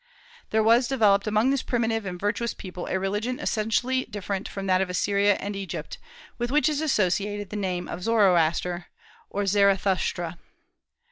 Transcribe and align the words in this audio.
There 0.49 0.63
was 0.63 0.87
developed 0.87 1.27
among 1.27 1.51
this 1.51 1.61
primitive 1.61 2.07
and 2.07 2.19
virtuous 2.19 2.55
people 2.55 2.87
a 2.87 2.97
religion 2.97 3.39
essentially 3.39 4.05
different 4.05 4.47
from 4.49 4.65
that 4.65 4.81
of 4.81 4.89
Assyria 4.89 5.35
and 5.35 5.55
Egypt, 5.55 5.99
with 6.39 6.49
which 6.49 6.67
is 6.67 6.81
associated 6.81 7.51
the 7.51 7.55
name 7.55 7.87
of 7.87 8.01
Zoroaster, 8.01 8.87
or 9.29 9.43
Zarathushtra. 9.45 10.39